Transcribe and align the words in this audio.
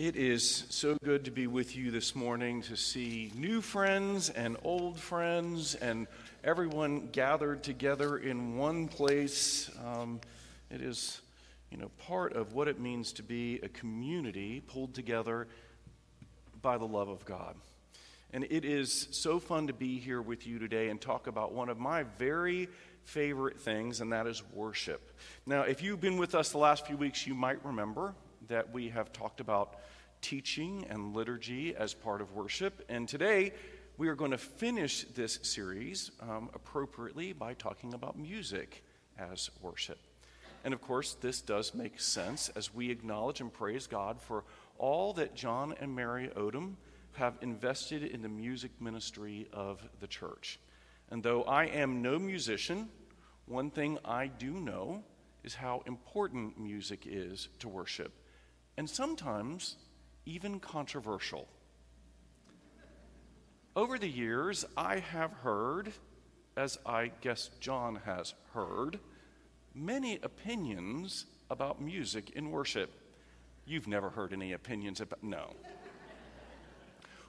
It 0.00 0.16
is 0.16 0.64
so 0.70 0.96
good 1.04 1.26
to 1.26 1.30
be 1.30 1.46
with 1.46 1.76
you 1.76 1.90
this 1.90 2.14
morning 2.16 2.62
to 2.62 2.74
see 2.74 3.30
new 3.34 3.60
friends 3.60 4.30
and 4.30 4.56
old 4.64 4.98
friends 4.98 5.74
and 5.74 6.06
everyone 6.42 7.10
gathered 7.12 7.62
together 7.62 8.16
in 8.16 8.56
one 8.56 8.88
place. 8.88 9.70
Um, 9.84 10.22
it 10.70 10.80
is, 10.80 11.20
you 11.70 11.76
know, 11.76 11.90
part 11.98 12.32
of 12.32 12.54
what 12.54 12.66
it 12.66 12.80
means 12.80 13.12
to 13.12 13.22
be 13.22 13.60
a 13.62 13.68
community 13.68 14.62
pulled 14.66 14.94
together 14.94 15.48
by 16.62 16.78
the 16.78 16.86
love 16.86 17.10
of 17.10 17.26
God. 17.26 17.54
And 18.32 18.44
it 18.44 18.64
is 18.64 19.06
so 19.10 19.38
fun 19.38 19.66
to 19.66 19.74
be 19.74 19.98
here 19.98 20.22
with 20.22 20.46
you 20.46 20.58
today 20.58 20.88
and 20.88 20.98
talk 20.98 21.26
about 21.26 21.52
one 21.52 21.68
of 21.68 21.78
my 21.78 22.04
very 22.16 22.70
favorite 23.04 23.60
things, 23.60 24.00
and 24.00 24.12
that 24.12 24.26
is 24.26 24.42
worship. 24.54 25.12
Now, 25.44 25.64
if 25.64 25.82
you've 25.82 26.00
been 26.00 26.16
with 26.16 26.34
us 26.34 26.52
the 26.52 26.56
last 26.58 26.86
few 26.86 26.96
weeks, 26.96 27.26
you 27.26 27.34
might 27.34 27.62
remember 27.66 28.14
that 28.50 28.72
we 28.72 28.88
have 28.88 29.12
talked 29.12 29.40
about 29.40 29.76
teaching 30.20 30.84
and 30.90 31.14
liturgy 31.14 31.74
as 31.74 31.94
part 31.94 32.20
of 32.20 32.34
worship. 32.34 32.84
And 32.88 33.08
today, 33.08 33.52
we 33.96 34.08
are 34.08 34.16
going 34.16 34.32
to 34.32 34.38
finish 34.38 35.04
this 35.14 35.38
series 35.42 36.10
um, 36.20 36.50
appropriately 36.52 37.32
by 37.32 37.54
talking 37.54 37.94
about 37.94 38.18
music 38.18 38.84
as 39.16 39.50
worship. 39.62 39.98
And 40.64 40.74
of 40.74 40.82
course, 40.82 41.14
this 41.20 41.40
does 41.40 41.74
make 41.74 42.00
sense 42.00 42.50
as 42.56 42.74
we 42.74 42.90
acknowledge 42.90 43.40
and 43.40 43.52
praise 43.52 43.86
God 43.86 44.20
for 44.20 44.44
all 44.78 45.12
that 45.14 45.34
John 45.36 45.74
and 45.80 45.94
Mary 45.94 46.28
Odom 46.36 46.74
have 47.12 47.38
invested 47.42 48.02
in 48.02 48.20
the 48.20 48.28
music 48.28 48.72
ministry 48.80 49.48
of 49.52 49.80
the 50.00 50.08
church. 50.08 50.58
And 51.08 51.22
though 51.22 51.44
I 51.44 51.66
am 51.66 52.02
no 52.02 52.18
musician, 52.18 52.88
one 53.46 53.70
thing 53.70 53.98
I 54.04 54.26
do 54.26 54.50
know 54.50 55.04
is 55.44 55.54
how 55.54 55.82
important 55.86 56.58
music 56.58 57.04
is 57.06 57.48
to 57.60 57.68
worship, 57.68 58.12
and 58.80 58.88
sometimes 58.88 59.76
even 60.24 60.58
controversial. 60.58 61.46
Over 63.76 63.98
the 63.98 64.08
years, 64.08 64.64
I 64.74 65.00
have 65.00 65.34
heard, 65.34 65.92
as 66.56 66.78
I 66.86 67.10
guess 67.20 67.50
John 67.60 68.00
has 68.06 68.32
heard, 68.54 68.98
many 69.74 70.18
opinions 70.22 71.26
about 71.50 71.82
music 71.82 72.30
in 72.30 72.50
worship. 72.50 72.90
You've 73.66 73.86
never 73.86 74.08
heard 74.08 74.32
any 74.32 74.54
opinions 74.54 75.02
about, 75.02 75.22
no. 75.22 75.52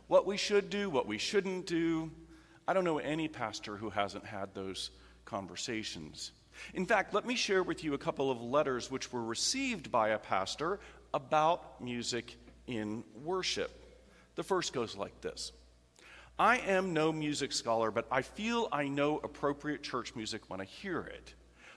what 0.08 0.26
we 0.26 0.38
should 0.38 0.70
do, 0.70 0.90
what 0.90 1.06
we 1.06 1.18
shouldn't 1.18 1.66
do, 1.66 2.12
I 2.66 2.72
don't 2.72 2.86
know 2.86 3.00
any 3.00 3.28
pastor 3.28 3.76
who 3.76 3.90
hasn't 3.90 4.26
had 4.26 4.54
those 4.54 4.92
conversations. 5.26 6.32
In 6.74 6.86
fact, 6.86 7.14
let 7.14 7.26
me 7.26 7.36
share 7.36 7.64
with 7.64 7.84
you 7.84 7.94
a 7.94 7.98
couple 7.98 8.32
of 8.32 8.42
letters 8.42 8.90
which 8.90 9.12
were 9.12 9.24
received 9.24 9.92
by 9.92 10.10
a 10.10 10.18
pastor 10.18 10.80
about 11.14 11.82
music 11.82 12.38
in 12.68 13.04
worship. 13.24 13.72
The 14.36 14.44
first 14.44 14.74
goes 14.74 14.96
like 14.96 15.20
this 15.22 15.52
I 16.40 16.58
am 16.60 16.94
no 16.94 17.12
music 17.12 17.52
scholar, 17.52 17.92
but 17.92 18.08
I 18.12 18.22
feel 18.22 18.68
I 18.72 18.88
know 18.88 19.20
appropriate 19.20 19.84
church 19.84 20.16
music 20.16 20.44
when 20.50 20.62
I 20.62 20.66
hear 20.66 21.02
it. 21.02 21.34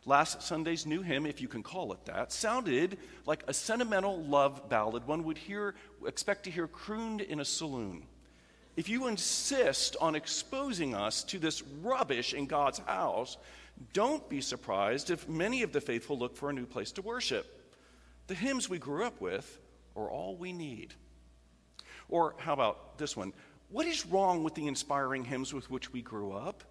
Last 0.07 0.43
Sunday's 0.43 0.85
new 0.85 1.01
hymn, 1.01 1.25
if 1.25 1.41
you 1.41 1.49
can 1.49 1.63
call 1.63 1.93
it 1.95 2.05
that, 2.05 2.31
sounded 2.31 2.99
like 3.25 3.43
a 3.47 3.55
sentimental 3.55 4.23
love 4.23 4.69
ballad 4.69 5.07
one 5.07 5.25
would 5.25 5.39
hear, 5.39 5.75
expect 6.07 6.45
to 6.45 6.51
hear 6.51 6.69
crooned 6.69 7.23
in 7.23 7.41
a 7.41 7.45
saloon 7.45 8.07
if 8.77 8.89
you 8.89 9.07
insist 9.07 9.97
on 10.01 10.15
exposing 10.15 10.95
us 10.95 11.23
to 11.25 11.39
this 11.39 11.63
rubbish 11.83 12.35
in 12.35 12.47
God's 12.47 12.81
house, 12.81 13.37
don't 13.93 14.29
be 14.29 14.41
surprised 14.41 15.11
if 15.11 15.29
many 15.29 15.63
of 15.63 15.73
the 15.73 15.81
faithful 15.81 16.19
look 16.19 16.37
for 16.37 16.51
a 16.51 16.53
new 16.53 16.67
place 16.67 16.91
to 16.93 17.03
worship. 17.03 17.64
The 18.27 18.35
hymns 18.35 18.69
we 18.69 18.79
grew 18.79 19.05
up 19.05 19.21
with 19.21 19.59
are 19.97 20.11
all 20.11 20.37
we 20.37 20.53
need. 20.53 20.95
Or 22.09 22.35
how 22.39 22.53
about 22.53 22.99
this 22.99 23.17
one? 23.17 23.33
What 23.71 23.87
is 23.87 24.07
wrong 24.07 24.45
with 24.45 24.55
the 24.55 24.67
inspiring 24.67 25.25
hymns 25.25 25.53
with 25.53 25.71
which 25.71 25.93
we 25.93 26.03
grew 26.03 26.33
up? 26.33 26.65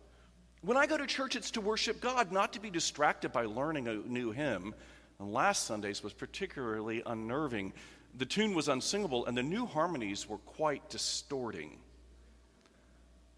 When 0.62 0.78
I 0.78 0.86
go 0.86 0.98
to 0.98 1.06
church, 1.06 1.36
it's 1.36 1.52
to 1.52 1.62
worship 1.62 2.00
God, 2.00 2.32
not 2.32 2.54
to 2.54 2.62
be 2.62 2.70
distracted 2.70 3.32
by 3.34 3.46
learning 3.46 3.88
a 3.88 3.96
new 3.96 4.32
hymn. 4.32 4.74
And 5.20 5.34
last 5.34 5.66
Sunday's 5.66 6.02
was 6.02 6.14
particularly 6.14 7.04
unnerving. 7.06 7.74
The 8.16 8.26
tune 8.26 8.54
was 8.54 8.70
unsingable, 8.70 9.26
and 9.26 9.38
the 9.38 9.44
new 9.44 9.66
harmonies 9.66 10.28
were 10.28 10.38
quite 10.38 10.90
distorting. 10.90 11.78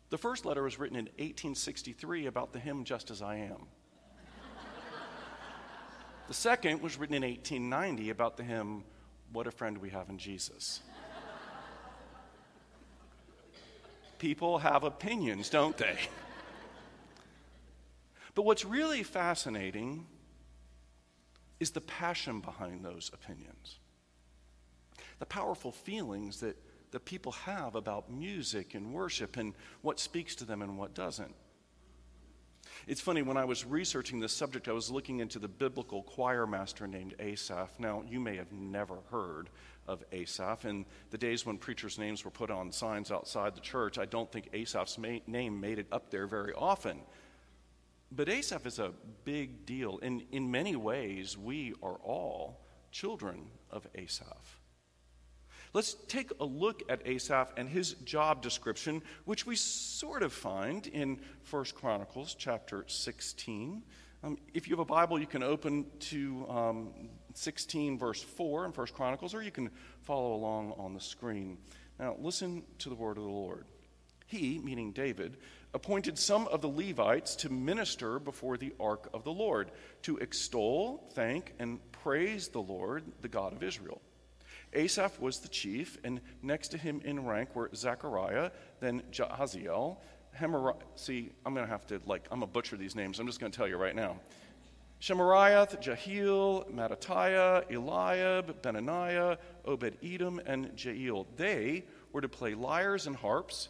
The 0.09 0.17
first 0.17 0.45
letter 0.45 0.63
was 0.63 0.77
written 0.77 0.97
in 0.97 1.05
1863 1.05 2.27
about 2.27 2.53
the 2.53 2.59
hymn 2.59 2.83
Just 2.83 3.09
As 3.09 3.21
I 3.21 3.37
Am. 3.37 3.65
The 6.27 6.33
second 6.33 6.81
was 6.81 6.97
written 6.97 7.15
in 7.15 7.23
1890 7.23 8.09
about 8.09 8.37
the 8.37 8.43
hymn 8.43 8.83
What 9.31 9.47
a 9.47 9.51
Friend 9.51 9.77
We 9.77 9.89
Have 9.89 10.09
in 10.09 10.17
Jesus. 10.17 10.81
People 14.17 14.59
have 14.59 14.83
opinions, 14.83 15.49
don't 15.49 15.77
they? 15.77 15.97
But 18.33 18.43
what's 18.43 18.65
really 18.65 19.03
fascinating 19.03 20.05
is 21.59 21.71
the 21.71 21.81
passion 21.81 22.41
behind 22.41 22.83
those 22.83 23.09
opinions, 23.13 23.79
the 25.19 25.25
powerful 25.25 25.71
feelings 25.71 26.41
that 26.41 26.57
the 26.91 26.99
people 26.99 27.31
have 27.31 27.75
about 27.75 28.11
music 28.11 28.73
and 28.73 28.93
worship 28.93 29.37
and 29.37 29.53
what 29.81 29.99
speaks 29.99 30.35
to 30.35 30.45
them 30.45 30.61
and 30.61 30.77
what 30.77 30.93
doesn't. 30.93 31.33
It's 32.87 33.01
funny, 33.01 33.21
when 33.21 33.37
I 33.37 33.45
was 33.45 33.65
researching 33.65 34.19
this 34.19 34.33
subject, 34.33 34.67
I 34.67 34.71
was 34.71 34.91
looking 34.91 35.19
into 35.19 35.39
the 35.39 35.47
biblical 35.47 36.03
choir 36.03 36.45
master 36.45 36.87
named 36.87 37.15
Asaph. 37.19 37.79
Now, 37.79 38.03
you 38.07 38.19
may 38.19 38.35
have 38.35 38.51
never 38.51 38.97
heard 39.09 39.49
of 39.87 40.03
Asaph. 40.11 40.65
In 40.65 40.85
the 41.11 41.17
days 41.17 41.45
when 41.45 41.57
preachers' 41.57 41.97
names 41.97 42.25
were 42.25 42.31
put 42.31 42.51
on 42.51 42.71
signs 42.71 43.11
outside 43.11 43.55
the 43.55 43.61
church, 43.61 43.97
I 43.97 44.05
don't 44.05 44.31
think 44.31 44.49
Asaph's 44.53 44.97
ma- 44.97 45.19
name 45.27 45.59
made 45.59 45.79
it 45.79 45.87
up 45.91 46.09
there 46.09 46.27
very 46.27 46.53
often. 46.53 47.01
But 48.11 48.29
Asaph 48.29 48.65
is 48.65 48.79
a 48.79 48.91
big 49.23 49.65
deal. 49.65 49.97
In, 49.97 50.23
in 50.31 50.49
many 50.49 50.75
ways, 50.75 51.37
we 51.37 51.73
are 51.81 51.95
all 52.03 52.61
children 52.91 53.47
of 53.71 53.87
Asaph. 53.95 54.59
Let's 55.75 55.97
take 56.07 56.31
a 56.39 56.45
look 56.45 56.83
at 56.87 57.05
Asaph 57.05 57.51
and 57.57 57.67
his 57.67 57.95
job 58.05 58.41
description, 58.41 59.01
which 59.25 59.45
we 59.45 59.57
sort 59.57 60.23
of 60.23 60.31
find 60.31 60.87
in 60.87 61.19
1 61.51 61.65
Chronicles 61.75 62.33
chapter 62.33 62.85
16. 62.87 63.83
Um, 64.23 64.37
if 64.53 64.69
you 64.69 64.71
have 64.71 64.79
a 64.79 64.85
Bible, 64.85 65.19
you 65.19 65.27
can 65.27 65.43
open 65.43 65.87
to 65.99 66.47
um, 66.47 66.93
16, 67.33 67.99
verse 67.99 68.23
4 68.23 68.67
in 68.67 68.71
1 68.71 68.87
Chronicles, 68.93 69.33
or 69.33 69.43
you 69.43 69.51
can 69.51 69.69
follow 70.03 70.33
along 70.35 70.75
on 70.77 70.93
the 70.93 71.01
screen. 71.01 71.57
Now, 71.99 72.15
listen 72.21 72.63
to 72.79 72.87
the 72.87 72.95
word 72.95 73.17
of 73.17 73.25
the 73.25 73.29
Lord. 73.29 73.65
He, 74.27 74.59
meaning 74.59 74.93
David, 74.93 75.35
appointed 75.73 76.17
some 76.17 76.47
of 76.47 76.61
the 76.61 76.69
Levites 76.69 77.35
to 77.35 77.49
minister 77.49 78.17
before 78.17 78.55
the 78.55 78.71
ark 78.79 79.09
of 79.13 79.25
the 79.25 79.33
Lord, 79.33 79.71
to 80.03 80.19
extol, 80.19 81.09
thank, 81.15 81.53
and 81.59 81.81
praise 81.91 82.47
the 82.47 82.61
Lord, 82.61 83.03
the 83.21 83.27
God 83.27 83.51
of 83.51 83.61
Israel. 83.61 83.99
Asaph 84.73 85.19
was 85.19 85.39
the 85.39 85.47
chief, 85.47 85.97
and 86.03 86.21
next 86.41 86.69
to 86.69 86.77
him 86.77 87.01
in 87.05 87.25
rank 87.25 87.55
were 87.55 87.69
Zechariah, 87.73 88.51
then 88.79 89.03
Jahaziel, 89.11 89.97
Hemariah. 90.39 90.75
See, 90.95 91.31
I'm 91.45 91.53
going 91.53 91.65
to 91.65 91.71
have 91.71 91.87
to, 91.87 92.01
like, 92.05 92.25
I'm 92.31 92.39
going 92.39 92.49
to 92.49 92.53
butcher 92.53 92.77
these 92.77 92.95
names. 92.95 93.19
I'm 93.19 93.27
just 93.27 93.39
going 93.39 93.51
to 93.51 93.57
tell 93.57 93.67
you 93.67 93.77
right 93.77 93.95
now. 93.95 94.17
Shemariah, 95.01 95.79
Jehiel, 95.79 96.65
Mattatiah, 96.73 97.71
Eliab, 97.71 98.61
Benaniah, 98.61 99.37
Obed 99.65 99.97
Edom, 100.03 100.41
and 100.45 100.71
Jael. 100.77 101.27
They 101.35 101.83
were 102.11 102.21
to 102.21 102.29
play 102.29 102.53
lyres 102.53 103.07
and 103.07 103.15
harps. 103.15 103.69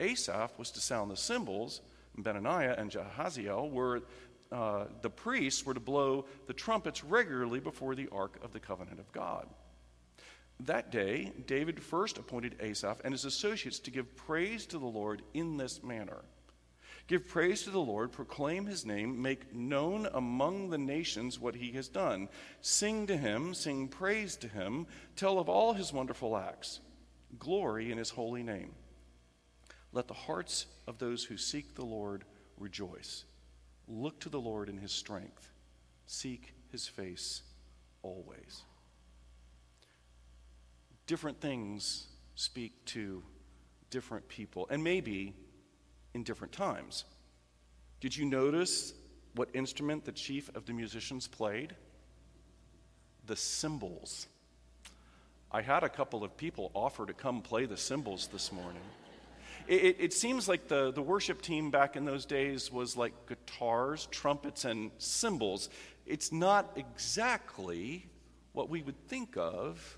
Asaph 0.00 0.56
was 0.58 0.70
to 0.72 0.80
sound 0.80 1.10
the 1.10 1.16
cymbals. 1.16 1.80
Benaniah 2.16 2.78
and 2.78 2.90
Jahaziel 2.90 3.70
were 3.70 4.02
uh, 4.50 4.84
the 5.02 5.10
priests 5.10 5.66
were 5.66 5.74
to 5.74 5.80
blow 5.80 6.24
the 6.46 6.52
trumpets 6.54 7.04
regularly 7.04 7.60
before 7.60 7.94
the 7.94 8.08
ark 8.10 8.38
of 8.42 8.52
the 8.52 8.60
covenant 8.60 8.98
of 8.98 9.10
God. 9.12 9.46
That 10.60 10.90
day, 10.90 11.32
David 11.46 11.82
first 11.82 12.18
appointed 12.18 12.56
Asaph 12.60 13.00
and 13.04 13.14
his 13.14 13.24
associates 13.24 13.78
to 13.80 13.90
give 13.90 14.16
praise 14.16 14.66
to 14.66 14.78
the 14.78 14.86
Lord 14.86 15.22
in 15.32 15.56
this 15.56 15.82
manner 15.82 16.24
Give 17.08 17.26
praise 17.26 17.62
to 17.62 17.70
the 17.70 17.80
Lord, 17.80 18.12
proclaim 18.12 18.66
his 18.66 18.84
name, 18.84 19.20
make 19.22 19.54
known 19.54 20.06
among 20.12 20.68
the 20.68 20.76
nations 20.76 21.40
what 21.40 21.54
he 21.54 21.72
has 21.72 21.88
done. 21.88 22.28
Sing 22.60 23.06
to 23.06 23.16
him, 23.16 23.54
sing 23.54 23.88
praise 23.88 24.36
to 24.36 24.48
him, 24.48 24.86
tell 25.16 25.38
of 25.38 25.48
all 25.48 25.72
his 25.72 25.90
wonderful 25.90 26.36
acts. 26.36 26.80
Glory 27.38 27.90
in 27.90 27.96
his 27.96 28.10
holy 28.10 28.42
name. 28.42 28.72
Let 29.90 30.06
the 30.06 30.14
hearts 30.14 30.66
of 30.86 30.98
those 30.98 31.24
who 31.24 31.38
seek 31.38 31.74
the 31.74 31.84
Lord 31.84 32.24
rejoice. 32.58 33.24
Look 33.88 34.20
to 34.20 34.28
the 34.28 34.40
Lord 34.40 34.68
in 34.68 34.76
his 34.76 34.92
strength, 34.92 35.50
seek 36.06 36.52
his 36.70 36.86
face 36.86 37.42
always 38.02 38.64
different 41.08 41.40
things 41.40 42.06
speak 42.36 42.84
to 42.84 43.24
different 43.90 44.28
people, 44.28 44.68
and 44.70 44.84
maybe 44.84 45.34
in 46.14 46.22
different 46.22 46.52
times. 46.52 47.04
Did 48.00 48.16
you 48.16 48.26
notice 48.26 48.94
what 49.34 49.48
instrument 49.54 50.04
the 50.04 50.12
chief 50.12 50.54
of 50.54 50.66
the 50.66 50.72
musicians 50.72 51.26
played? 51.26 51.74
The 53.26 53.34
cymbals. 53.34 54.28
I 55.50 55.62
had 55.62 55.82
a 55.82 55.88
couple 55.88 56.22
of 56.22 56.36
people 56.36 56.70
offer 56.74 57.06
to 57.06 57.14
come 57.14 57.40
play 57.40 57.64
the 57.64 57.76
cymbals 57.76 58.28
this 58.28 58.52
morning. 58.52 58.82
It, 59.66 59.84
it, 59.84 59.96
it, 59.98 60.12
seems 60.12 60.48
like 60.48 60.68
the, 60.68 60.92
the 60.92 61.02
worship 61.02 61.42
team 61.42 61.70
back 61.70 61.96
in 61.96 62.04
those 62.04 62.24
days 62.26 62.70
was 62.70 62.96
like 62.96 63.12
guitars, 63.26 64.06
trumpets, 64.10 64.64
and 64.64 64.90
cymbals. 64.98 65.70
It's 66.06 66.32
not 66.32 66.70
exactly 66.76 68.06
what 68.52 68.68
we 68.68 68.82
would 68.82 69.08
think 69.08 69.36
of 69.36 69.97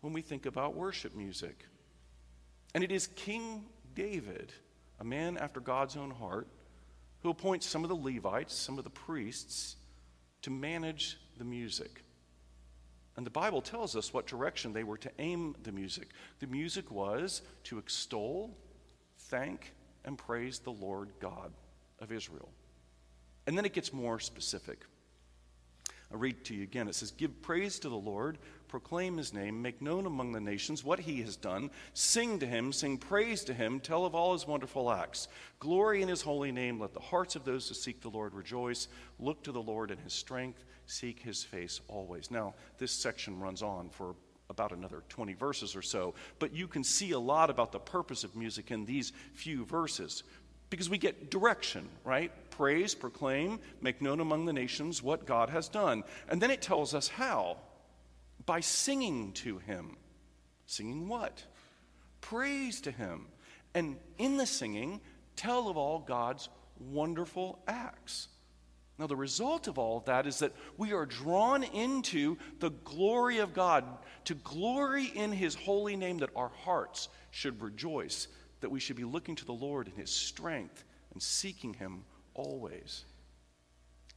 when 0.00 0.12
we 0.12 0.22
think 0.22 0.46
about 0.46 0.74
worship 0.74 1.14
music. 1.14 1.64
And 2.74 2.84
it 2.84 2.92
is 2.92 3.06
King 3.08 3.64
David, 3.94 4.52
a 4.98 5.04
man 5.04 5.36
after 5.36 5.60
God's 5.60 5.96
own 5.96 6.10
heart, 6.10 6.46
who 7.22 7.30
appoints 7.30 7.66
some 7.66 7.84
of 7.84 7.88
the 7.88 7.96
Levites, 7.96 8.54
some 8.54 8.78
of 8.78 8.84
the 8.84 8.90
priests, 8.90 9.76
to 10.42 10.50
manage 10.50 11.18
the 11.36 11.44
music. 11.44 12.02
And 13.16 13.26
the 13.26 13.30
Bible 13.30 13.60
tells 13.60 13.96
us 13.96 14.14
what 14.14 14.26
direction 14.26 14.72
they 14.72 14.84
were 14.84 14.96
to 14.98 15.10
aim 15.18 15.54
the 15.62 15.72
music. 15.72 16.08
The 16.38 16.46
music 16.46 16.90
was 16.90 17.42
to 17.64 17.78
extol, 17.78 18.56
thank, 19.18 19.74
and 20.04 20.16
praise 20.16 20.60
the 20.60 20.72
Lord 20.72 21.10
God 21.20 21.52
of 21.98 22.12
Israel. 22.12 22.48
And 23.46 23.58
then 23.58 23.64
it 23.64 23.74
gets 23.74 23.92
more 23.92 24.20
specific. 24.20 24.86
I'll 26.12 26.18
read 26.18 26.44
to 26.46 26.54
you 26.54 26.62
again. 26.62 26.88
It 26.88 26.94
says, 26.94 27.10
Give 27.10 27.42
praise 27.42 27.78
to 27.80 27.88
the 27.88 27.96
Lord, 27.96 28.38
proclaim 28.70 29.16
his 29.16 29.34
name, 29.34 29.60
make 29.60 29.82
known 29.82 30.06
among 30.06 30.30
the 30.30 30.40
nations 30.40 30.84
what 30.84 31.00
he 31.00 31.20
has 31.22 31.36
done, 31.36 31.70
sing 31.92 32.38
to 32.38 32.46
him, 32.46 32.72
sing 32.72 32.96
praise 32.96 33.42
to 33.44 33.52
him, 33.52 33.80
tell 33.80 34.06
of 34.06 34.14
all 34.14 34.32
his 34.32 34.46
wonderful 34.46 34.90
acts. 34.90 35.26
Glory 35.58 36.02
in 36.02 36.08
his 36.08 36.22
holy 36.22 36.52
name. 36.52 36.78
Let 36.78 36.94
the 36.94 37.00
hearts 37.00 37.34
of 37.34 37.44
those 37.44 37.68
who 37.68 37.74
seek 37.74 38.00
the 38.00 38.08
Lord 38.08 38.32
rejoice. 38.32 38.86
Look 39.18 39.42
to 39.42 39.52
the 39.52 39.60
Lord 39.60 39.90
in 39.90 39.98
his 39.98 40.12
strength, 40.12 40.64
seek 40.86 41.20
his 41.20 41.42
face 41.42 41.80
always. 41.88 42.30
Now, 42.30 42.54
this 42.78 42.92
section 42.92 43.40
runs 43.40 43.60
on 43.60 43.90
for 43.90 44.14
about 44.48 44.72
another 44.72 45.02
20 45.08 45.34
verses 45.34 45.74
or 45.74 45.82
so, 45.82 46.14
but 46.38 46.54
you 46.54 46.68
can 46.68 46.84
see 46.84 47.10
a 47.10 47.18
lot 47.18 47.50
about 47.50 47.72
the 47.72 47.78
purpose 47.80 48.22
of 48.22 48.36
music 48.36 48.70
in 48.70 48.84
these 48.84 49.12
few 49.34 49.64
verses 49.64 50.22
because 50.70 50.88
we 50.88 50.98
get 50.98 51.28
direction, 51.30 51.88
right? 52.04 52.30
Praise, 52.50 52.94
proclaim, 52.94 53.58
make 53.80 54.00
known 54.00 54.20
among 54.20 54.44
the 54.44 54.52
nations 54.52 55.02
what 55.02 55.26
God 55.26 55.50
has 55.50 55.68
done. 55.68 56.04
And 56.28 56.40
then 56.40 56.52
it 56.52 56.62
tells 56.62 56.94
us 56.94 57.08
how 57.08 57.56
by 58.50 58.58
singing 58.58 59.30
to 59.30 59.58
Him. 59.58 59.96
Singing 60.66 61.06
what? 61.06 61.44
Praise 62.20 62.80
to 62.80 62.90
Him. 62.90 63.28
And 63.76 63.94
in 64.18 64.38
the 64.38 64.44
singing, 64.44 65.00
tell 65.36 65.68
of 65.68 65.76
all 65.76 66.00
God's 66.00 66.48
wonderful 66.80 67.60
acts. 67.68 68.26
Now, 68.98 69.06
the 69.06 69.14
result 69.14 69.68
of 69.68 69.78
all 69.78 69.98
of 69.98 70.06
that 70.06 70.26
is 70.26 70.40
that 70.40 70.52
we 70.76 70.92
are 70.92 71.06
drawn 71.06 71.62
into 71.62 72.38
the 72.58 72.70
glory 72.70 73.38
of 73.38 73.54
God, 73.54 73.84
to 74.24 74.34
glory 74.34 75.04
in 75.04 75.30
His 75.30 75.54
holy 75.54 75.94
name, 75.94 76.18
that 76.18 76.30
our 76.34 76.50
hearts 76.64 77.08
should 77.30 77.62
rejoice 77.62 78.26
that 78.62 78.70
we 78.72 78.80
should 78.80 78.96
be 78.96 79.04
looking 79.04 79.36
to 79.36 79.44
the 79.44 79.52
Lord 79.52 79.86
in 79.86 79.94
his 79.94 80.10
strength 80.10 80.82
and 81.12 81.22
seeking 81.22 81.74
him 81.74 82.02
always. 82.34 83.04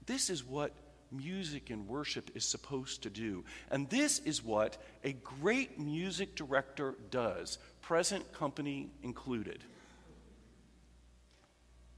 This 0.08 0.32
is 0.32 0.44
what 0.44 0.74
music 1.14 1.70
and 1.70 1.88
worship 1.88 2.32
is 2.36 2.46
supposed 2.46 3.04
to 3.04 3.10
do. 3.10 3.44
And 3.72 3.90
this 3.90 4.20
is 4.20 4.44
what 4.44 4.78
a 5.04 5.14
great 5.14 5.80
music 5.80 6.36
director 6.36 6.96
does, 7.12 7.58
present 7.82 8.34
company 8.34 8.90
included. 9.04 9.64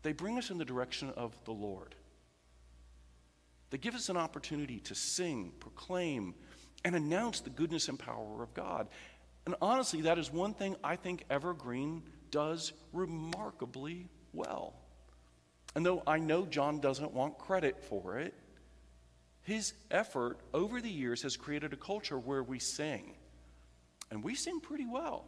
They 0.03 0.11
bring 0.13 0.37
us 0.37 0.51
in 0.51 0.57
the 0.57 0.65
direction 0.65 1.11
of 1.17 1.35
the 1.45 1.51
Lord. 1.51 1.95
They 3.71 3.77
give 3.77 3.95
us 3.95 4.09
an 4.09 4.17
opportunity 4.17 4.79
to 4.81 4.95
sing, 4.95 5.51
proclaim, 5.59 6.35
and 6.83 6.95
announce 6.95 7.39
the 7.39 7.49
goodness 7.49 7.89
and 7.89 7.97
power 7.97 8.43
of 8.43 8.53
God. 8.53 8.87
And 9.45 9.55
honestly, 9.61 10.01
that 10.01 10.19
is 10.19 10.31
one 10.31 10.53
thing 10.53 10.75
I 10.83 10.95
think 10.95 11.23
Evergreen 11.29 12.03
does 12.29 12.73
remarkably 12.93 14.07
well. 14.33 14.75
And 15.75 15.85
though 15.85 16.03
I 16.07 16.19
know 16.19 16.45
John 16.45 16.79
doesn't 16.79 17.11
want 17.11 17.37
credit 17.37 17.83
for 17.83 18.19
it, 18.19 18.33
his 19.45 19.73
effort 19.91 20.39
over 20.55 20.81
the 20.81 20.89
years 20.89 21.21
has 21.21 21.37
created 21.37 21.71
a 21.71 21.77
culture 21.77 22.17
where 22.17 22.41
we 22.41 22.57
sing. 22.57 23.13
And 24.09 24.23
we 24.23 24.33
sing 24.33 24.59
pretty 24.59 24.87
well. 24.87 25.25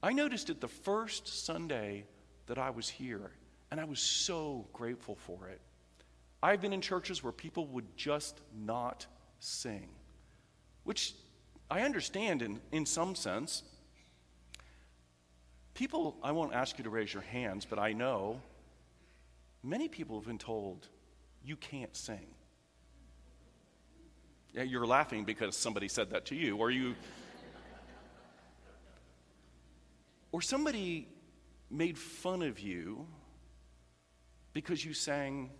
I 0.00 0.12
noticed 0.12 0.50
it 0.50 0.60
the 0.60 0.68
first 0.68 1.44
Sunday 1.44 2.04
that 2.46 2.58
I 2.58 2.70
was 2.70 2.88
here, 2.88 3.32
and 3.72 3.80
I 3.80 3.84
was 3.84 3.98
so 3.98 4.68
grateful 4.72 5.16
for 5.16 5.48
it. 5.48 5.60
I've 6.40 6.60
been 6.60 6.72
in 6.72 6.80
churches 6.80 7.24
where 7.24 7.32
people 7.32 7.66
would 7.68 7.96
just 7.96 8.40
not 8.56 9.04
sing, 9.40 9.88
which 10.84 11.14
I 11.68 11.80
understand 11.80 12.40
in, 12.40 12.60
in 12.70 12.86
some 12.86 13.16
sense. 13.16 13.64
People, 15.74 16.16
I 16.22 16.30
won't 16.30 16.54
ask 16.54 16.78
you 16.78 16.84
to 16.84 16.90
raise 16.90 17.12
your 17.12 17.24
hands, 17.24 17.66
but 17.68 17.80
I 17.80 17.94
know 17.94 18.40
many 19.64 19.88
people 19.88 20.20
have 20.20 20.26
been 20.26 20.38
told 20.38 20.86
you 21.42 21.56
can't 21.56 21.96
sing. 21.96 22.28
You're 24.64 24.86
laughing 24.86 25.24
because 25.24 25.54
somebody 25.54 25.86
said 25.86 26.10
that 26.10 26.24
to 26.26 26.34
you, 26.34 26.56
or 26.56 26.70
you. 26.70 26.94
or 30.32 30.40
somebody 30.40 31.08
made 31.70 31.98
fun 31.98 32.42
of 32.42 32.58
you 32.58 33.06
because 34.54 34.82
you 34.82 34.94
sang 34.94 35.50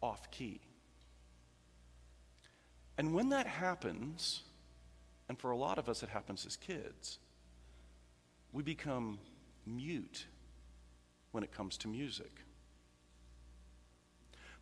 off 0.00 0.30
key. 0.30 0.60
And 2.96 3.14
when 3.14 3.28
that 3.30 3.46
happens, 3.46 4.42
and 5.28 5.38
for 5.38 5.50
a 5.50 5.56
lot 5.56 5.78
of 5.78 5.88
us 5.88 6.02
it 6.02 6.08
happens 6.08 6.46
as 6.46 6.56
kids, 6.56 7.18
we 8.52 8.62
become 8.62 9.18
mute 9.66 10.26
when 11.32 11.44
it 11.44 11.52
comes 11.52 11.76
to 11.78 11.88
music. 11.88 12.32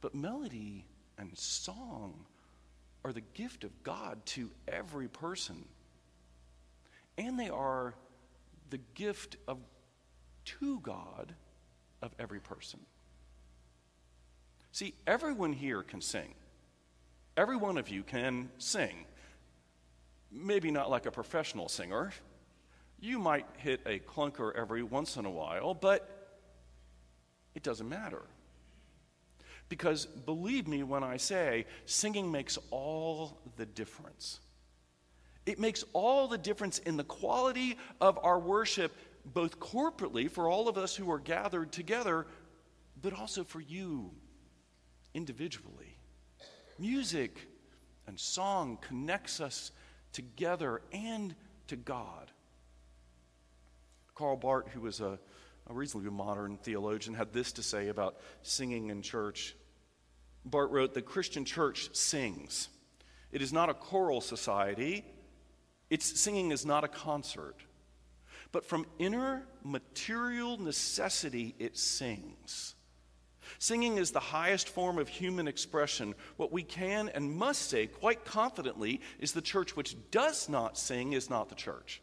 But 0.00 0.14
melody 0.14 0.84
and 1.16 1.36
song 1.38 2.26
are 3.04 3.12
the 3.12 3.20
gift 3.20 3.64
of 3.64 3.82
God 3.82 4.24
to 4.26 4.50
every 4.66 5.08
person. 5.08 5.64
And 7.16 7.38
they 7.38 7.48
are 7.48 7.94
the 8.70 8.80
gift 8.94 9.36
of 9.46 9.58
to 10.44 10.80
God 10.80 11.34
of 12.02 12.14
every 12.18 12.40
person. 12.40 12.80
See, 14.72 14.94
everyone 15.06 15.52
here 15.52 15.82
can 15.82 16.00
sing. 16.00 16.34
Every 17.36 17.56
one 17.56 17.78
of 17.78 17.88
you 17.88 18.02
can 18.02 18.50
sing. 18.58 19.06
Maybe 20.30 20.70
not 20.70 20.90
like 20.90 21.06
a 21.06 21.10
professional 21.10 21.68
singer, 21.68 22.12
you 23.00 23.18
might 23.18 23.46
hit 23.58 23.80
a 23.86 23.98
clunker 24.00 24.54
every 24.54 24.82
once 24.82 25.16
in 25.16 25.24
a 25.24 25.30
while, 25.30 25.72
but 25.72 26.36
it 27.54 27.62
doesn't 27.62 27.88
matter. 27.88 28.22
Because 29.68 30.06
believe 30.06 30.66
me 30.66 30.82
when 30.82 31.04
I 31.04 31.16
say 31.18 31.66
singing 31.84 32.32
makes 32.32 32.58
all 32.70 33.38
the 33.56 33.66
difference. 33.66 34.40
It 35.44 35.58
makes 35.58 35.84
all 35.92 36.28
the 36.28 36.38
difference 36.38 36.78
in 36.78 36.96
the 36.96 37.04
quality 37.04 37.78
of 38.00 38.18
our 38.22 38.38
worship, 38.38 38.94
both 39.24 39.58
corporately 39.58 40.30
for 40.30 40.48
all 40.48 40.68
of 40.68 40.76
us 40.78 40.94
who 40.94 41.10
are 41.10 41.18
gathered 41.18 41.72
together, 41.72 42.26
but 43.00 43.12
also 43.12 43.44
for 43.44 43.60
you 43.60 44.10
individually. 45.14 45.96
Music 46.78 47.38
and 48.06 48.18
song 48.18 48.78
connects 48.80 49.40
us 49.40 49.72
together 50.12 50.80
and 50.92 51.34
to 51.66 51.76
God. 51.76 52.30
Karl 54.14 54.36
Barth, 54.36 54.68
who 54.68 54.80
was 54.80 55.00
a, 55.00 55.18
a 55.68 55.74
reasonably 55.74 56.10
modern 56.10 56.58
theologian, 56.58 57.14
had 57.14 57.32
this 57.32 57.52
to 57.52 57.62
say 57.62 57.88
about 57.88 58.16
singing 58.42 58.90
in 58.90 59.02
church. 59.02 59.54
Barth 60.44 60.70
wrote, 60.70 60.94
The 60.94 61.02
Christian 61.02 61.44
church 61.44 61.94
sings. 61.94 62.68
It 63.30 63.42
is 63.42 63.52
not 63.52 63.68
a 63.68 63.74
choral 63.74 64.20
society, 64.20 65.04
its 65.90 66.20
singing 66.20 66.50
is 66.50 66.64
not 66.64 66.84
a 66.84 66.88
concert. 66.88 67.56
But 68.50 68.64
from 68.64 68.86
inner 68.98 69.46
material 69.62 70.56
necessity, 70.56 71.54
it 71.58 71.76
sings. 71.76 72.74
Singing 73.58 73.98
is 73.98 74.10
the 74.10 74.20
highest 74.20 74.68
form 74.68 74.98
of 74.98 75.08
human 75.08 75.48
expression. 75.48 76.14
What 76.36 76.52
we 76.52 76.62
can 76.62 77.08
and 77.10 77.34
must 77.34 77.68
say 77.68 77.86
quite 77.86 78.24
confidently 78.24 79.00
is 79.18 79.32
the 79.32 79.42
church 79.42 79.76
which 79.76 79.96
does 80.10 80.48
not 80.48 80.78
sing 80.78 81.12
is 81.12 81.28
not 81.28 81.48
the 81.48 81.54
church. 81.54 82.00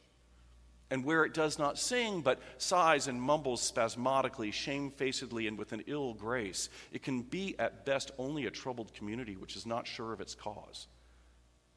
And 0.91 1.03
where 1.03 1.25
it 1.25 1.33
does 1.33 1.57
not 1.57 1.79
sing, 1.79 2.21
but 2.21 2.39
sighs 2.57 3.07
and 3.07 3.19
mumbles 3.19 3.61
spasmodically, 3.61 4.51
shamefacedly, 4.51 5.47
and 5.47 5.57
with 5.57 5.73
an 5.73 5.83
ill 5.87 6.13
grace, 6.13 6.69
it 6.91 7.01
can 7.01 7.23
be 7.23 7.55
at 7.57 7.85
best 7.85 8.11
only 8.19 8.45
a 8.45 8.51
troubled 8.51 8.93
community 8.93 9.35
which 9.35 9.55
is 9.55 9.65
not 9.65 9.87
sure 9.87 10.13
of 10.13 10.21
its 10.21 10.35
cause, 10.35 10.87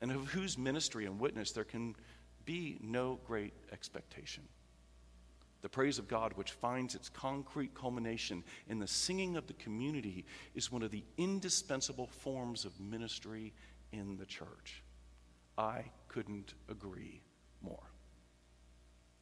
and 0.03 0.11
of 0.11 0.29
whose 0.29 0.59
ministry 0.59 1.07
and 1.07 1.19
witness 1.19 1.53
there 1.53 1.65
can 1.65 1.97
be 2.45 2.79
no 2.83 3.19
great 3.27 3.55
expectation. 3.73 4.43
The 5.61 5.69
praise 5.69 5.99
of 5.99 6.07
God, 6.07 6.35
which 6.35 6.53
finds 6.53 6.95
its 6.95 7.09
concrete 7.09 7.75
culmination 7.75 8.45
in 8.69 8.79
the 8.79 8.87
singing 8.87 9.37
of 9.37 9.47
the 9.47 9.55
community, 9.55 10.25
is 10.55 10.71
one 10.71 10.83
of 10.83 10.91
the 10.91 11.05
indispensable 11.17 12.07
forms 12.07 12.65
of 12.65 12.79
ministry 12.79 13.53
in 13.91 14.19
the 14.19 14.27
church. 14.27 14.85
I 15.57 15.87
couldn't 16.09 16.55
agree 16.69 17.23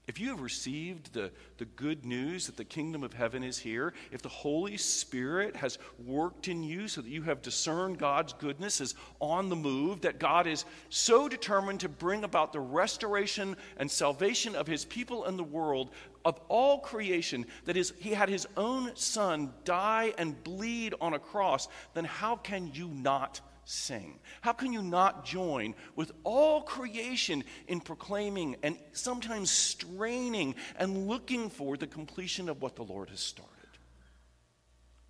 If 0.09 0.21
you 0.21 0.29
have 0.29 0.41
received 0.41 1.13
the, 1.15 1.33
the 1.59 1.65
good 1.65 2.05
news 2.05 2.47
that 2.47 2.57
the 2.57 2.65
kingdom 2.65 3.03
of 3.03 3.13
heaven 3.13 3.43
is 3.43 3.59
here, 3.59 3.93
if 4.13 4.23
the 4.23 4.29
Holy 4.29 4.77
Spirit 4.77 5.57
has 5.57 5.79
worked 6.05 6.47
in 6.47 6.63
you 6.63 6.87
so 6.87 7.01
that 7.01 7.11
you 7.11 7.23
have 7.23 7.43
discerned 7.43 7.99
God's 7.99 8.33
goodness 8.33 8.81
is 8.81 8.95
on 9.19 9.49
the 9.49 9.57
move, 9.57 10.03
that 10.03 10.21
God 10.21 10.47
is 10.47 10.65
so 10.91 11.29
determined 11.29 11.81
to 11.81 11.89
bring 11.89 12.23
about 12.23 12.53
the 12.53 12.61
restoration 12.61 13.57
and 13.79 13.91
salvation 13.91 14.55
of 14.55 14.69
his 14.69 14.85
people 14.85 15.25
and 15.25 15.37
the 15.37 15.43
world, 15.43 15.91
of 16.25 16.41
all 16.49 16.79
creation, 16.79 17.45
that 17.65 17.77
is, 17.77 17.93
he 17.99 18.11
had 18.11 18.29
his 18.29 18.47
own 18.57 18.95
son 18.95 19.53
die 19.65 20.15
and 20.19 20.43
bleed 20.45 20.95
on 21.01 21.15
a 21.15 21.19
cross, 21.19 21.67
then 21.95 22.05
how 22.05 22.37
can 22.37 22.71
you 22.73 22.87
not 22.89 23.41
sing? 23.67 24.19
How 24.41 24.53
can 24.53 24.73
you 24.73 24.81
not 24.81 25.25
join 25.25 25.75
with 25.95 26.13
all 26.25 26.63
creation 26.63 27.45
in 27.67 27.81
proclaiming 27.81 28.57
and 28.63 28.79
sometimes 28.93 29.51
straining 29.51 30.55
and 30.77 31.09
looking 31.09 31.51
for 31.51 31.77
the 31.77 31.87
completion 31.87 32.49
of 32.49 32.63
what 32.63 32.77
the 32.77 32.85
Lord 32.85 33.11
has 33.11 33.21
started? 33.21 33.53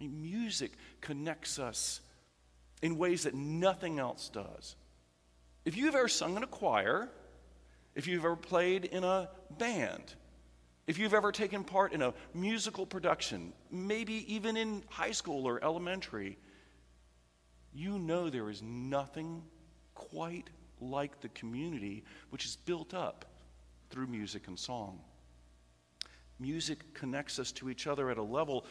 I 0.00 0.04
mean, 0.04 0.20
music 0.20 0.72
connects 1.00 1.58
us 1.58 2.00
in 2.82 2.98
ways 2.98 3.22
that 3.24 3.34
nothing 3.34 3.98
else 3.98 4.28
does. 4.28 4.76
If 5.64 5.76
you've 5.76 5.94
ever 5.94 6.08
sung 6.08 6.36
in 6.36 6.42
a 6.42 6.46
choir, 6.46 7.08
if 7.94 8.06
you've 8.06 8.24
ever 8.24 8.36
played 8.36 8.84
in 8.84 9.04
a 9.04 9.28
band, 9.58 10.14
if 10.86 10.98
you've 10.98 11.14
ever 11.14 11.32
taken 11.32 11.64
part 11.64 11.92
in 11.92 12.02
a 12.02 12.14
musical 12.34 12.86
production, 12.86 13.52
maybe 13.70 14.32
even 14.32 14.56
in 14.56 14.84
high 14.88 15.10
school 15.10 15.46
or 15.46 15.62
elementary, 15.64 16.38
you 17.76 17.98
know 17.98 18.30
there 18.30 18.50
is 18.50 18.62
nothing 18.62 19.42
quite 19.94 20.48
like 20.80 21.20
the 21.20 21.28
community 21.30 22.04
which 22.30 22.44
is 22.44 22.56
built 22.56 22.94
up 22.94 23.24
through 23.90 24.06
music 24.06 24.48
and 24.48 24.58
song. 24.58 25.00
Music 26.38 26.92
connects 26.94 27.38
us 27.38 27.52
to 27.52 27.70
each 27.70 27.86
other 27.86 28.10
at 28.10 28.18
a 28.18 28.22
level 28.22 28.66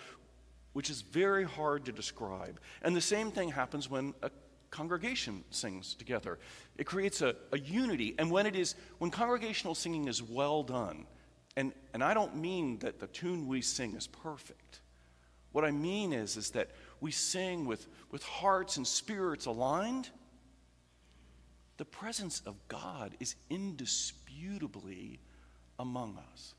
which 0.74 0.89
is 0.89 1.01
very 1.01 1.45
hard 1.45 1.85
to 1.85 1.91
describe. 1.91 2.59
And 2.81 2.95
the 2.95 3.01
same 3.01 3.31
thing 3.31 3.50
happens 3.50 3.89
when 3.89 4.13
a 4.21 4.29
congregation 4.71 5.43
sings 5.50 5.95
together. 5.95 6.38
It 6.77 6.85
creates 6.85 7.21
a, 7.21 7.35
a 7.53 7.59
unity. 7.59 8.13
And 8.19 8.29
when 8.29 8.45
it 8.45 8.55
is 8.55 8.75
when 8.97 9.09
congregational 9.09 9.74
singing 9.74 10.07
is 10.07 10.21
well 10.21 10.63
done, 10.63 11.05
and, 11.55 11.71
and 11.93 12.03
I 12.03 12.13
don't 12.13 12.35
mean 12.35 12.79
that 12.79 13.00
the 13.00 13.07
tune 13.07 13.47
we 13.47 13.62
sing 13.62 13.95
is 13.95 14.07
perfect. 14.07 14.81
What 15.53 15.63
I 15.63 15.71
mean 15.71 16.12
is, 16.12 16.35
is 16.35 16.50
that 16.51 16.71
we 17.05 17.12
sing 17.12 17.65
with, 17.65 17.88
with 18.09 18.24
hearts 18.24 18.77
and 18.77 18.88
spirits 18.88 19.45
aligned, 19.45 20.09
the 21.77 21.85
presence 21.85 22.41
of 22.47 22.55
God 22.67 23.15
is 23.19 23.35
indisputably 23.51 25.19
among 25.77 26.17
us. 26.31 26.55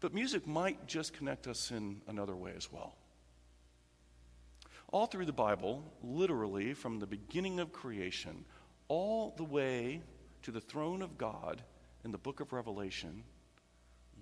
But 0.00 0.12
music 0.12 0.46
might 0.46 0.86
just 0.86 1.14
connect 1.14 1.46
us 1.46 1.70
in 1.70 2.02
another 2.06 2.36
way 2.36 2.52
as 2.54 2.70
well. 2.70 2.96
All 4.92 5.06
through 5.06 5.24
the 5.24 5.32
Bible, 5.32 5.82
literally 6.02 6.74
from 6.74 6.98
the 6.98 7.06
beginning 7.06 7.60
of 7.60 7.72
creation, 7.72 8.44
all 8.88 9.32
the 9.38 9.44
way 9.44 10.02
to 10.42 10.50
the 10.50 10.60
throne 10.60 11.00
of 11.00 11.16
God 11.16 11.62
in 12.04 12.12
the 12.12 12.18
book 12.18 12.40
of 12.40 12.52
Revelation, 12.52 13.24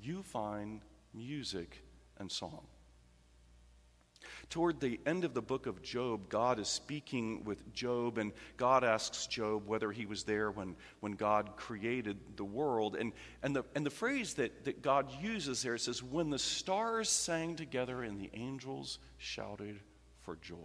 you 0.00 0.22
find 0.22 0.80
music 1.12 1.82
and 2.18 2.30
song. 2.30 2.68
Toward 4.50 4.80
the 4.80 5.00
end 5.06 5.24
of 5.24 5.34
the 5.34 5.42
book 5.42 5.66
of 5.66 5.82
Job, 5.82 6.28
God 6.28 6.58
is 6.58 6.68
speaking 6.68 7.44
with 7.44 7.72
Job, 7.72 8.18
and 8.18 8.32
God 8.56 8.84
asks 8.84 9.26
Job 9.26 9.66
whether 9.66 9.92
he 9.92 10.06
was 10.06 10.24
there 10.24 10.50
when, 10.50 10.76
when 11.00 11.12
God 11.12 11.56
created 11.56 12.18
the 12.36 12.44
world. 12.44 12.96
And, 12.96 13.12
and, 13.42 13.56
the, 13.56 13.64
and 13.74 13.84
the 13.84 13.90
phrase 13.90 14.34
that, 14.34 14.64
that 14.64 14.82
God 14.82 15.10
uses 15.20 15.62
there 15.62 15.78
says, 15.78 16.02
When 16.02 16.30
the 16.30 16.38
stars 16.38 17.08
sang 17.08 17.56
together 17.56 18.02
and 18.02 18.20
the 18.20 18.30
angels 18.34 18.98
shouted 19.18 19.80
for 20.22 20.36
joy. 20.36 20.56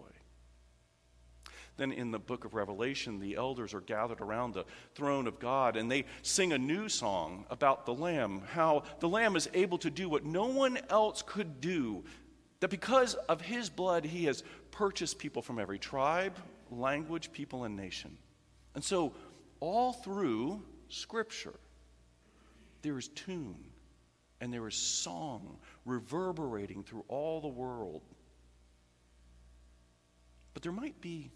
Then 1.78 1.92
in 1.92 2.12
the 2.12 2.20
book 2.20 2.44
of 2.44 2.56
Revelation, 2.56 3.20
the 3.20 3.36
elders 3.36 3.74
are 3.74 3.82
gathered 3.82 4.20
around 4.20 4.54
the 4.54 4.66
throne 4.96 5.28
of 5.28 5.40
God 5.40 5.78
and 5.78 5.90
they 5.90 6.06
sing 6.24 6.52
a 6.52 6.58
new 6.58 6.90
song 6.90 7.46
about 7.50 7.86
the 7.86 7.94
Lamb, 7.94 8.42
how 8.52 8.84
the 9.00 9.08
Lamb 9.08 9.36
is 9.36 9.48
able 9.54 9.78
to 9.80 9.92
do 9.92 10.10
what 10.10 10.26
no 10.26 10.48
one 10.48 10.80
else 10.90 11.22
could 11.22 11.62
do 11.62 12.04
that 12.60 12.70
because 12.70 13.14
of 13.14 13.42
his 13.42 13.70
blood, 13.70 14.06
he 14.06 14.26
has 14.26 14.44
purchased 14.72 15.20
people 15.20 15.42
from 15.42 15.60
every 15.60 15.80
tribe, 15.80 16.38
language, 16.72 17.32
people, 17.32 17.64
and 17.64 17.76
nation. 17.76 18.18
And 18.76 18.84
so, 18.84 19.14
all 19.60 19.94
through 19.94 20.62
Scripture, 20.90 21.60
there 22.82 22.98
is 22.98 23.08
tune 23.10 23.56
and 24.40 24.54
there 24.54 24.68
is 24.68 24.76
song 24.76 25.58
reverberating 25.86 26.84
through 26.84 27.04
all 27.08 27.42
the 27.42 27.48
world. 27.48 28.02
But 30.54 30.64
there 30.64 30.72
might 30.72 31.00
be 31.02 31.32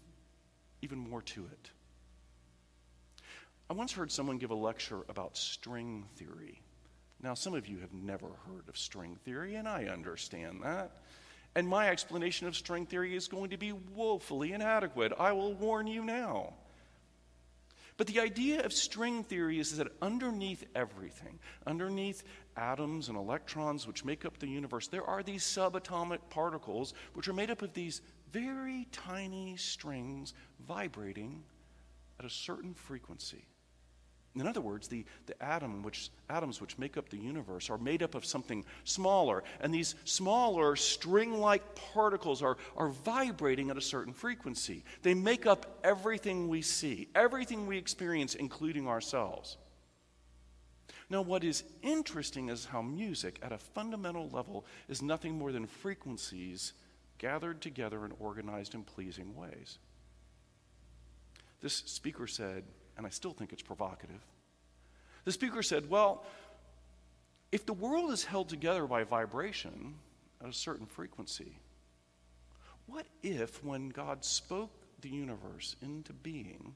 even 0.82 0.98
more 0.98 1.22
to 1.22 1.46
it. 1.46 1.70
I 3.70 3.74
once 3.74 3.92
heard 3.92 4.10
someone 4.10 4.38
give 4.38 4.50
a 4.50 4.54
lecture 4.54 5.00
about 5.08 5.36
string 5.36 6.04
theory. 6.16 6.60
Now, 7.22 7.34
some 7.34 7.54
of 7.54 7.68
you 7.68 7.78
have 7.78 7.92
never 7.92 8.26
heard 8.26 8.68
of 8.68 8.76
string 8.76 9.16
theory, 9.24 9.54
and 9.54 9.68
I 9.68 9.84
understand 9.84 10.62
that. 10.64 11.02
And 11.54 11.68
my 11.68 11.88
explanation 11.88 12.46
of 12.48 12.56
string 12.56 12.86
theory 12.86 13.14
is 13.14 13.28
going 13.28 13.50
to 13.50 13.56
be 13.56 13.72
woefully 13.72 14.52
inadequate. 14.52 15.12
I 15.18 15.32
will 15.32 15.54
warn 15.54 15.86
you 15.86 16.04
now. 16.04 16.54
But 17.96 18.06
the 18.06 18.20
idea 18.20 18.64
of 18.64 18.72
string 18.72 19.22
theory 19.22 19.60
is 19.60 19.76
that 19.76 19.92
underneath 20.00 20.64
everything, 20.74 21.38
underneath 21.66 22.24
atoms 22.56 23.08
and 23.08 23.16
electrons 23.16 23.86
which 23.86 24.04
make 24.04 24.24
up 24.24 24.38
the 24.38 24.48
universe, 24.48 24.88
there 24.88 25.04
are 25.04 25.22
these 25.22 25.44
subatomic 25.44 26.18
particles 26.30 26.94
which 27.14 27.28
are 27.28 27.34
made 27.34 27.50
up 27.50 27.62
of 27.62 27.74
these 27.74 28.00
very 28.32 28.88
tiny 28.90 29.56
strings 29.56 30.32
vibrating 30.66 31.44
at 32.18 32.24
a 32.24 32.30
certain 32.30 32.74
frequency. 32.74 33.44
In 34.34 34.46
other 34.46 34.62
words, 34.62 34.88
the, 34.88 35.04
the 35.26 35.40
atom 35.42 35.82
which, 35.82 36.10
atoms 36.30 36.60
which 36.60 36.78
make 36.78 36.96
up 36.96 37.10
the 37.10 37.18
universe 37.18 37.68
are 37.68 37.76
made 37.76 38.02
up 38.02 38.14
of 38.14 38.24
something 38.24 38.64
smaller, 38.84 39.44
and 39.60 39.74
these 39.74 39.94
smaller 40.04 40.74
string 40.74 41.38
like 41.38 41.74
particles 41.74 42.42
are, 42.42 42.56
are 42.76 42.88
vibrating 42.88 43.68
at 43.68 43.76
a 43.76 43.82
certain 43.82 44.14
frequency. 44.14 44.84
They 45.02 45.12
make 45.12 45.44
up 45.44 45.80
everything 45.84 46.48
we 46.48 46.62
see, 46.62 47.08
everything 47.14 47.66
we 47.66 47.76
experience, 47.76 48.34
including 48.34 48.88
ourselves. 48.88 49.58
Now, 51.10 51.20
what 51.20 51.44
is 51.44 51.64
interesting 51.82 52.48
is 52.48 52.64
how 52.64 52.80
music, 52.80 53.38
at 53.42 53.52
a 53.52 53.58
fundamental 53.58 54.30
level, 54.30 54.64
is 54.88 55.02
nothing 55.02 55.36
more 55.36 55.52
than 55.52 55.66
frequencies 55.66 56.72
gathered 57.18 57.60
together 57.60 58.04
and 58.04 58.14
organized 58.18 58.74
in 58.74 58.82
pleasing 58.82 59.36
ways. 59.36 59.76
This 61.60 61.74
speaker 61.74 62.26
said, 62.26 62.64
and 63.02 63.06
I 63.08 63.10
still 63.10 63.32
think 63.32 63.52
it's 63.52 63.62
provocative. 63.62 64.24
The 65.24 65.32
speaker 65.32 65.60
said, 65.60 65.90
Well, 65.90 66.24
if 67.50 67.66
the 67.66 67.72
world 67.72 68.12
is 68.12 68.24
held 68.24 68.48
together 68.48 68.86
by 68.86 69.02
vibration 69.02 69.94
at 70.40 70.48
a 70.48 70.52
certain 70.52 70.86
frequency, 70.86 71.58
what 72.86 73.06
if 73.24 73.62
when 73.64 73.88
God 73.88 74.24
spoke 74.24 74.70
the 75.00 75.08
universe 75.08 75.74
into 75.82 76.12
being, 76.12 76.74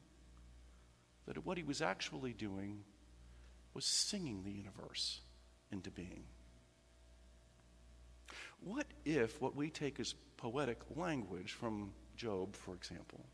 that 1.26 1.46
what 1.46 1.58
he 1.58 1.62
was 1.62 1.80
actually 1.80 2.32
doing 2.32 2.82
was 3.72 3.84
singing 3.84 4.42
the 4.42 4.50
universe 4.50 5.20
into 5.70 5.92
being? 5.92 6.24
What 8.64 8.86
if 9.04 9.40
what 9.40 9.54
we 9.54 9.70
take 9.70 10.00
as 10.00 10.16
poetic 10.38 10.80
language 10.96 11.52
from 11.52 11.92
Job, 12.16 12.56
for 12.56 12.74
example, 12.74 13.24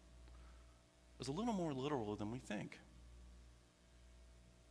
is 1.22 1.28
a 1.28 1.32
little 1.32 1.54
more 1.54 1.72
literal 1.72 2.16
than 2.16 2.32
we 2.32 2.40
think. 2.40 2.80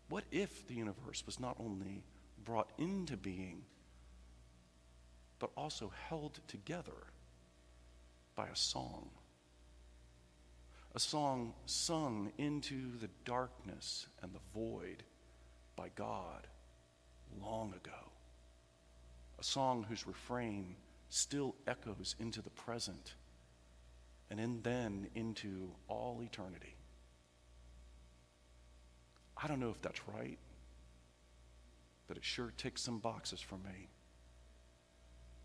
What 0.10 0.26
if 0.32 0.68
the 0.68 0.74
universe 0.74 1.24
was 1.26 1.40
not 1.40 1.56
only 1.58 2.04
brought 2.44 2.70
into 2.78 3.16
being, 3.16 3.64
but 5.40 5.50
also 5.56 5.94
held 6.10 6.42
together 6.50 7.08
by 8.36 8.48
a 8.48 8.56
song? 8.56 9.12
A 10.94 11.00
song 11.00 11.54
sung 11.66 12.34
into 12.38 12.98
the 13.00 13.10
darkness 13.24 14.08
and 14.22 14.34
the 14.34 14.42
void 14.54 15.04
by 15.78 15.88
God 15.96 16.48
long 17.42 17.70
ago. 17.70 18.12
A 19.40 19.44
song 19.44 19.86
whose 19.88 20.06
refrain 20.06 20.76
still 21.08 21.56
echoes 21.66 22.18
into 22.20 22.42
the 22.42 22.50
present 22.50 23.14
and 24.32 24.40
in, 24.40 24.62
then 24.64 25.08
into 25.14 25.70
all 25.90 26.22
eternity. 26.24 26.74
I 29.36 29.48
don't 29.48 29.60
know 29.60 29.70
if 29.70 29.82
that's 29.82 30.08
right, 30.08 30.38
but 32.08 32.16
it 32.16 32.24
sure 32.24 32.54
ticks 32.58 32.82
some 32.82 33.00
boxes 33.00 33.42
for 33.42 33.56
me. 33.56 33.90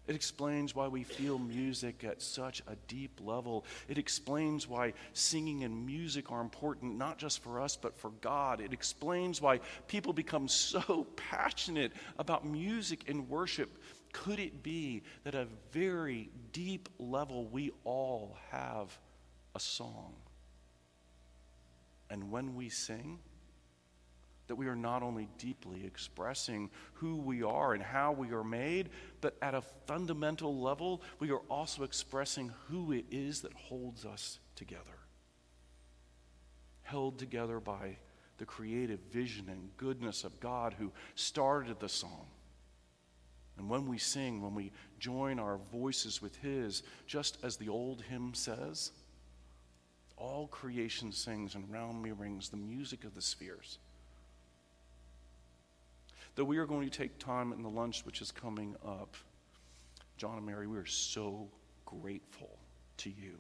It 0.07 0.15
explains 0.15 0.73
why 0.73 0.87
we 0.87 1.03
feel 1.03 1.37
music 1.37 2.05
at 2.05 2.23
such 2.23 2.63
a 2.69 2.77
deep 2.87 3.21
level. 3.21 3.65
It 3.89 3.99
explains 3.99 4.69
why 4.69 4.93
singing 5.15 5.65
and 5.65 5.85
music 5.85 6.31
are 6.31 6.41
important, 6.41 6.97
not 6.97 7.19
just 7.19 7.43
for 7.43 7.61
us, 7.61 7.77
but 7.77 7.99
for 7.99 8.11
God. 8.21 8.61
It 8.61 8.73
explains 8.73 9.43
why 9.43 9.59
people 9.89 10.13
become 10.13 10.47
so 10.47 11.09
passionate 11.17 11.91
about 12.21 12.47
music 12.47 13.09
and 13.09 13.29
worship. 13.29 13.69
Could 14.25 14.39
it 14.39 14.63
be 14.63 15.03
that 15.25 15.35
at 15.35 15.43
a 15.43 15.49
very 15.73 16.31
deep 16.53 16.89
level, 16.99 17.47
we 17.47 17.71
all 17.85 18.37
have 18.51 18.99
a 19.55 19.61
song? 19.61 20.15
And 22.09 22.31
when 22.31 22.55
we 22.55 22.71
sing, 22.71 23.19
that 24.47 24.55
we 24.55 24.69
are 24.69 24.77
not 24.77 25.03
only 25.03 25.29
deeply 25.39 25.85
expressing 25.85 26.71
who 26.95 27.17
we 27.17 27.43
are 27.43 27.75
and 27.75 27.83
how 27.83 28.13
we 28.13 28.31
are 28.31 28.45
made, 28.45 28.89
but 29.21 29.37
at 29.43 29.55
a 29.55 29.63
fundamental 29.87 30.61
level, 30.61 31.03
we 31.19 31.31
are 31.31 31.43
also 31.51 31.83
expressing 31.83 32.53
who 32.69 32.93
it 32.93 33.05
is 33.11 33.43
that 33.43 33.53
holds 33.53 34.07
us 34.07 34.39
together. 34.55 34.81
Held 36.83 37.19
together 37.19 37.61
by 37.61 37.99
the 38.39 38.47
creative 38.47 39.01
vision 39.13 39.49
and 39.49 39.77
goodness 39.77 40.25
of 40.25 40.41
God 40.41 40.75
who 40.79 40.93
started 41.17 41.81
the 41.81 41.89
song. 41.89 42.27
And 43.59 43.69
when 43.71 43.87
we 43.87 43.99
sing, 43.99 44.43
when 44.43 44.55
we 44.55 44.73
join 44.99 45.39
our 45.39 45.59
voices 45.73 46.21
with 46.21 46.37
His, 46.37 46.83
just 47.07 47.39
as 47.43 47.57
the 47.57 47.69
old 47.69 48.03
hymn 48.03 48.35
says, 48.35 48.93
all 50.17 50.47
creation 50.49 51.13
sings 51.13 51.55
and 51.55 51.71
round 51.71 52.03
me 52.03 52.11
rings 52.11 52.49
the 52.49 52.57
music 52.57 53.05
of 53.05 53.15
the 53.15 53.23
spheres 53.23 53.79
that 56.37 56.45
we 56.45 56.59
are 56.59 56.67
going 56.67 56.89
to 56.89 56.99
take 56.99 57.19
time 57.19 57.53
in 57.53 57.63
the 57.63 57.69
lunch 57.69 58.05
which 58.05 58.21
is 58.21 58.31
coming 58.31 58.77
up. 58.87 59.17
John 60.17 60.37
and 60.37 60.47
Mary, 60.47 60.67
we 60.67 60.77
are 60.79 60.87
so 60.87 61.49
grateful 61.85 62.59
to 62.99 63.11
you 63.11 63.39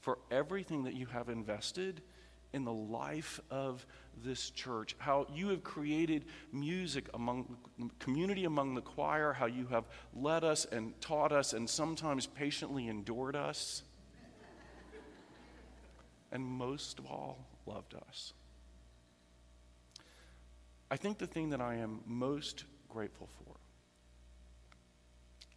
for 0.00 0.18
everything 0.30 0.84
that 0.84 0.94
you 0.94 1.06
have 1.06 1.28
invested 1.28 2.02
in 2.52 2.64
the 2.64 2.72
life 2.72 3.40
of 3.50 3.86
this 4.24 4.50
church, 4.50 4.96
how 4.98 5.26
you 5.32 5.48
have 5.48 5.62
created 5.62 6.24
music 6.52 7.08
among 7.14 7.56
community 7.98 8.44
among 8.44 8.74
the 8.74 8.80
choir, 8.80 9.32
how 9.32 9.46
you 9.46 9.66
have 9.66 9.84
led 10.14 10.44
us 10.44 10.64
and 10.64 10.98
taught 11.00 11.30
us 11.30 11.52
and 11.52 11.68
sometimes 11.68 12.26
patiently 12.26 12.88
endured 12.88 13.36
us, 13.36 13.82
and 16.32 16.44
most 16.44 16.98
of 16.98 17.06
all, 17.06 17.46
loved 17.66 17.94
us. 18.08 18.32
I 20.90 20.96
think 20.96 21.18
the 21.18 21.26
thing 21.26 21.50
that 21.50 21.60
I 21.60 21.76
am 21.76 22.00
most 22.06 22.64
grateful 22.88 23.28
for, 23.44 23.56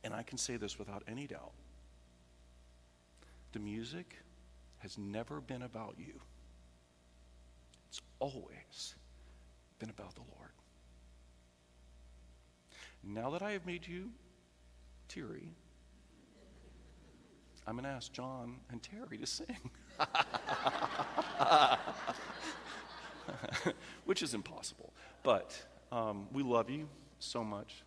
and 0.03 0.13
I 0.13 0.24
can 0.24 0.38
say 0.38 0.57
this 0.57 0.77
without 0.77 1.03
any 1.07 1.25
doubt, 1.25 1.53
the 3.53 3.60
music 3.60 4.17
has 4.79 4.98
never 4.98 5.39
been 5.39 5.62
about 5.62 5.95
you. 5.98 6.21
It's 7.91 8.01
always 8.19 8.95
been 9.77 9.89
about 9.89 10.15
the 10.15 10.21
Lord. 10.38 10.51
Now 13.03 13.31
that 13.31 13.41
I 13.41 13.51
have 13.51 13.65
made 13.65 13.86
you 13.86 14.12
teary, 15.10 15.51
I'm 17.67 17.74
going 17.74 17.83
to 17.83 17.89
ask 17.89 18.13
John 18.13 18.55
and 18.71 18.81
Terry 18.81 19.17
to 19.17 19.27
sing. 19.27 19.57
Which 24.05 24.24
is 24.24 24.33
impossible. 24.33 24.93
But 25.21 25.62
um, 25.91 26.27
we 26.31 26.43
love 26.43 26.69
you 26.69 26.88
so 27.19 27.43
much. 27.43 27.83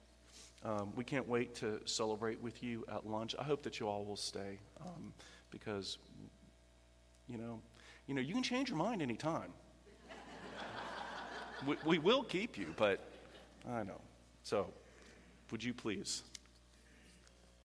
Um, 0.67 0.93
we 0.95 1.05
can't 1.05 1.27
wait 1.27 1.55
to 1.57 1.81
celebrate 1.87 2.43
with 2.43 2.63
you 2.63 2.85
at 2.93 3.07
lunch. 3.07 3.35
I 3.39 3.45
hope 3.45 3.63
that 3.63 3.81
you 3.81 3.89
all 3.89 4.05
will 4.05 4.17
stay 4.17 4.59
um, 4.83 5.15
because, 5.51 5.97
you 7.27 7.39
know, 7.39 7.63
you 8.07 8.15
know, 8.15 8.21
you 8.21 8.35
can 8.35 8.43
change 8.43 8.69
your 8.69 8.77
mind 8.77 9.01
anytime. 9.01 9.55
We, 11.67 11.77
we 11.85 11.99
will 11.99 12.23
keep 12.23 12.59
you, 12.59 12.67
but 12.77 13.01
I 13.71 13.83
know. 13.83 14.01
So, 14.43 14.67
would 15.51 15.63
you 15.63 15.73
please 15.75 16.23